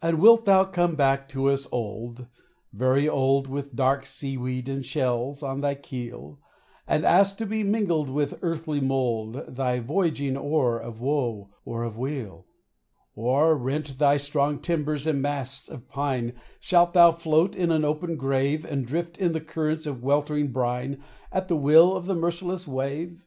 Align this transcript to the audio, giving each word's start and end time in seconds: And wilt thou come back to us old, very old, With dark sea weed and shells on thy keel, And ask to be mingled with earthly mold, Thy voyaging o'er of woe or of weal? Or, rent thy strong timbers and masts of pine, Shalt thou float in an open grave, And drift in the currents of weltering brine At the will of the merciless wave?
And 0.00 0.20
wilt 0.22 0.46
thou 0.46 0.64
come 0.64 0.94
back 0.94 1.28
to 1.28 1.50
us 1.50 1.68
old, 1.70 2.28
very 2.72 3.06
old, 3.06 3.46
With 3.46 3.76
dark 3.76 4.06
sea 4.06 4.38
weed 4.38 4.70
and 4.70 4.82
shells 4.82 5.42
on 5.42 5.60
thy 5.60 5.74
keel, 5.74 6.38
And 6.88 7.04
ask 7.04 7.36
to 7.36 7.44
be 7.44 7.62
mingled 7.62 8.08
with 8.08 8.38
earthly 8.40 8.80
mold, 8.80 9.44
Thy 9.46 9.80
voyaging 9.80 10.34
o'er 10.34 10.78
of 10.78 11.02
woe 11.02 11.50
or 11.66 11.82
of 11.82 11.98
weal? 11.98 12.46
Or, 13.14 13.54
rent 13.54 13.98
thy 13.98 14.16
strong 14.16 14.60
timbers 14.60 15.06
and 15.06 15.20
masts 15.20 15.68
of 15.68 15.90
pine, 15.90 16.32
Shalt 16.58 16.94
thou 16.94 17.12
float 17.12 17.54
in 17.54 17.70
an 17.70 17.84
open 17.84 18.16
grave, 18.16 18.64
And 18.64 18.86
drift 18.86 19.18
in 19.18 19.32
the 19.32 19.42
currents 19.42 19.84
of 19.84 20.02
weltering 20.02 20.52
brine 20.52 21.02
At 21.30 21.48
the 21.48 21.54
will 21.56 21.94
of 21.94 22.06
the 22.06 22.14
merciless 22.14 22.66
wave? 22.66 23.26